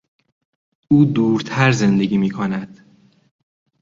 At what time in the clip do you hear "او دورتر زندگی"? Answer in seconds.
0.87-2.17